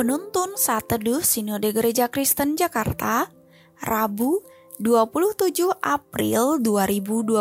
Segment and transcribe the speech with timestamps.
[0.00, 3.28] Penuntun Saat Teduh Sinode Gereja Kristen Jakarta,
[3.84, 4.40] Rabu
[4.80, 7.36] 27 April 2022.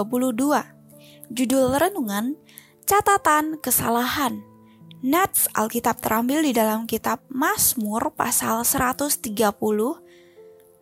[1.31, 2.35] Judul renungan,
[2.83, 4.43] Catatan Kesalahan.
[4.99, 9.31] Nats Alkitab terambil di dalam kitab Mazmur pasal 130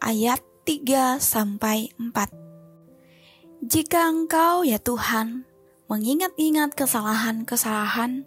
[0.01, 3.61] ayat 3 sampai 4.
[3.61, 5.45] Jika engkau ya Tuhan
[5.85, 8.25] mengingat-ingat kesalahan-kesalahan,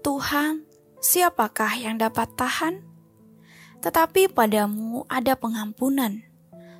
[0.00, 0.63] Tuhan
[1.04, 2.80] siapakah yang dapat tahan?
[3.84, 6.24] Tetapi padamu ada pengampunan,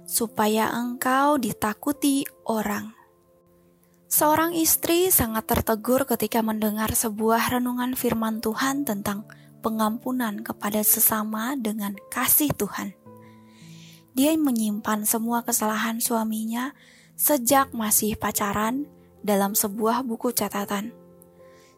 [0.09, 2.96] supaya engkau ditakuti orang.
[4.09, 9.29] Seorang istri sangat tertegur ketika mendengar sebuah renungan firman Tuhan tentang
[9.60, 12.96] pengampunan kepada sesama dengan kasih Tuhan.
[14.16, 16.73] Dia menyimpan semua kesalahan suaminya
[17.18, 18.88] sejak masih pacaran
[19.21, 21.04] dalam sebuah buku catatan.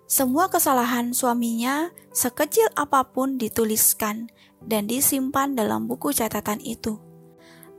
[0.06, 4.30] Semua kesalahan suaminya, sekecil apa pun, dituliskan
[4.62, 7.02] dan disimpan dalam buku catatan itu.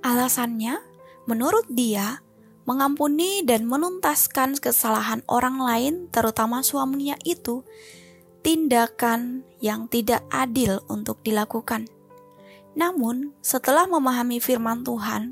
[0.03, 0.75] Alasannya,
[1.23, 2.19] menurut dia,
[2.67, 7.63] mengampuni dan menuntaskan kesalahan orang lain, terutama suaminya itu,
[8.43, 11.87] tindakan yang tidak adil untuk dilakukan.
[12.75, 15.31] Namun, setelah memahami firman Tuhan,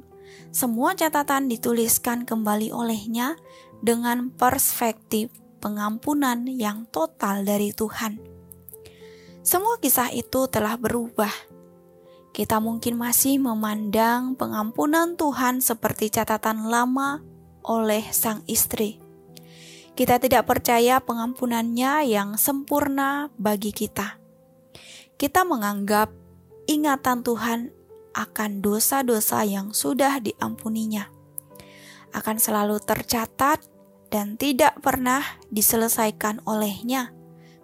[0.56, 3.36] semua catatan dituliskan kembali olehnya
[3.84, 5.28] dengan perspektif
[5.66, 8.22] pengampunan yang total dari Tuhan.
[9.42, 11.34] Semua kisah itu telah berubah.
[12.30, 17.26] Kita mungkin masih memandang pengampunan Tuhan seperti catatan lama
[17.66, 19.02] oleh sang istri.
[19.98, 24.22] Kita tidak percaya pengampunannya yang sempurna bagi kita.
[25.18, 26.14] Kita menganggap
[26.70, 27.74] ingatan Tuhan
[28.14, 31.10] akan dosa-dosa yang sudah diampuninya
[32.16, 33.75] akan selalu tercatat
[34.10, 37.12] dan tidak pernah diselesaikan olehnya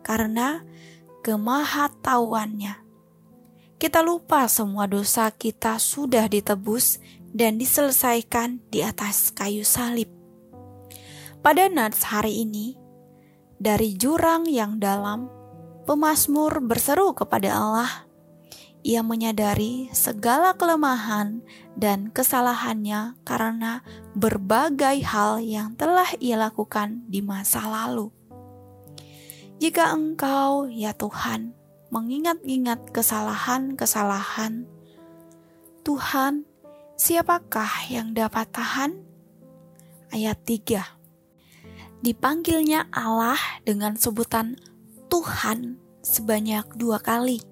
[0.01, 0.65] karena
[1.21, 2.81] kemahatauannya.
[3.81, 7.01] Kita lupa semua dosa kita sudah ditebus
[7.33, 10.09] dan diselesaikan di atas kayu salib.
[11.41, 12.77] Pada nats hari ini,
[13.57, 15.25] dari jurang yang dalam,
[15.89, 18.10] pemazmur berseru kepada Allah
[18.81, 21.45] ia menyadari segala kelemahan
[21.77, 23.85] dan kesalahannya karena
[24.17, 28.09] berbagai hal yang telah ia lakukan di masa lalu.
[29.61, 31.53] Jika engkau, ya Tuhan,
[31.93, 34.65] mengingat-ingat kesalahan-kesalahan,
[35.85, 36.49] Tuhan,
[36.97, 38.97] siapakah yang dapat tahan?
[40.09, 44.57] Ayat 3 Dipanggilnya Allah dengan sebutan
[45.13, 47.50] Tuhan sebanyak dua kali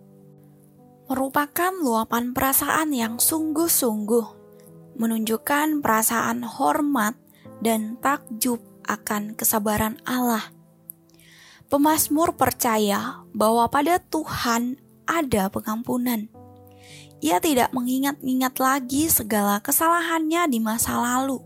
[1.09, 4.25] merupakan luapan perasaan yang sungguh-sungguh,
[5.01, 7.17] menunjukkan perasaan hormat
[7.65, 10.53] dan takjub akan kesabaran Allah.
[11.65, 14.77] Pemasmur percaya bahwa pada Tuhan
[15.09, 16.29] ada pengampunan.
[17.25, 21.41] Ia tidak mengingat-ingat lagi segala kesalahannya di masa lalu,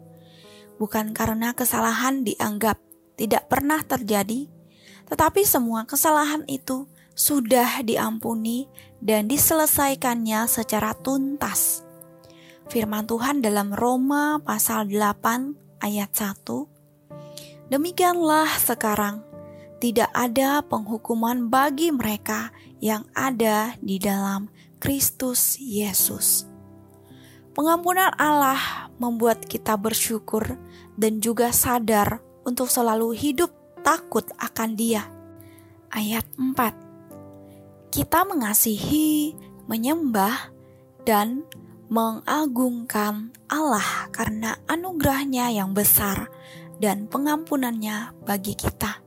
[0.76, 2.84] bukan karena kesalahan dianggap
[3.16, 4.52] tidak pernah terjadi,
[5.08, 8.66] tetapi semua kesalahan itu sudah diampuni
[8.98, 11.86] dan diselesaikannya secara tuntas.
[12.70, 17.70] Firman Tuhan dalam Roma pasal 8 ayat 1.
[17.70, 19.22] Demikianlah sekarang
[19.78, 24.48] tidak ada penghukuman bagi mereka yang ada di dalam
[24.80, 26.48] Kristus Yesus.
[27.54, 30.58] Pengampunan Allah membuat kita bersyukur
[30.98, 33.54] dan juga sadar untuk selalu hidup
[33.86, 35.06] takut akan Dia.
[35.94, 36.83] Ayat 4
[37.94, 39.38] kita mengasihi,
[39.70, 40.50] menyembah,
[41.06, 41.46] dan
[41.94, 46.26] mengagungkan Allah karena anugerahnya yang besar
[46.82, 48.98] dan pengampunannya bagi kita.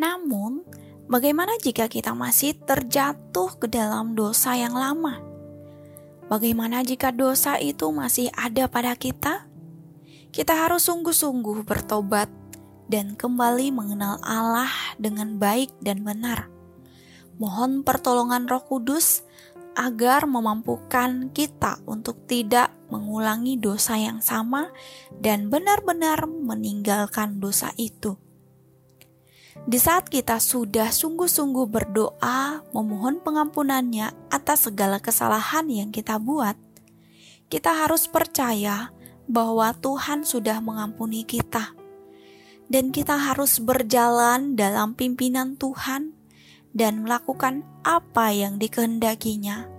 [0.00, 0.64] Namun,
[1.12, 5.20] bagaimana jika kita masih terjatuh ke dalam dosa yang lama?
[6.32, 9.44] Bagaimana jika dosa itu masih ada pada kita?
[10.32, 12.32] Kita harus sungguh-sungguh bertobat
[12.88, 16.55] dan kembali mengenal Allah dengan baik dan benar
[17.36, 19.26] Mohon pertolongan Roh Kudus
[19.76, 24.72] agar memampukan kita untuk tidak mengulangi dosa yang sama
[25.12, 28.16] dan benar-benar meninggalkan dosa itu.
[29.66, 36.56] Di saat kita sudah sungguh-sungguh berdoa memohon pengampunannya atas segala kesalahan yang kita buat,
[37.52, 38.94] kita harus percaya
[39.28, 41.74] bahwa Tuhan sudah mengampuni kita.
[42.66, 46.15] Dan kita harus berjalan dalam pimpinan Tuhan
[46.76, 49.72] dan melakukan apa yang dikehendakinya.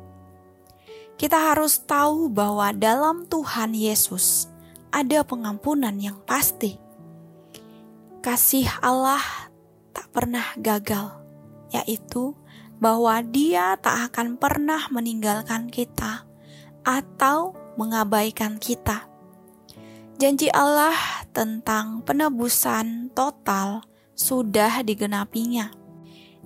[1.17, 4.49] Kita harus tahu bahwa dalam Tuhan Yesus
[4.89, 6.81] ada pengampunan yang pasti.
[8.25, 9.21] Kasih Allah
[9.93, 11.21] tak pernah gagal,
[11.69, 12.33] yaitu
[12.77, 16.25] bahwa Dia tak akan pernah meninggalkan kita
[16.85, 19.05] atau mengabaikan kita.
[20.17, 20.97] Janji Allah
[21.29, 23.85] tentang penebusan total
[24.17, 25.86] sudah digenapinya.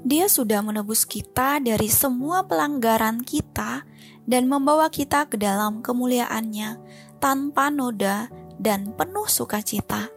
[0.01, 3.85] Dia sudah menebus kita dari semua pelanggaran kita
[4.25, 6.81] dan membawa kita ke dalam kemuliaannya
[7.21, 8.25] tanpa noda
[8.57, 10.09] dan penuh sukacita.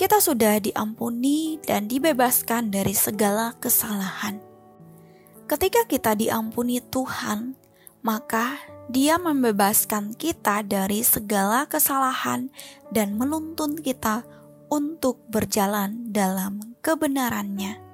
[0.00, 4.40] Kita sudah diampuni dan dibebaskan dari segala kesalahan.
[5.44, 7.52] Ketika kita diampuni Tuhan,
[8.00, 8.56] maka
[8.88, 12.48] Dia membebaskan kita dari segala kesalahan
[12.90, 14.26] dan menuntun kita
[14.72, 17.91] untuk berjalan dalam kebenarannya.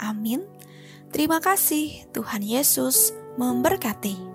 [0.00, 0.40] Amin.
[1.12, 4.29] Terima kasih, Tuhan Yesus memberkati.